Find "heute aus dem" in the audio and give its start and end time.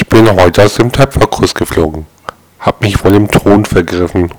0.34-0.90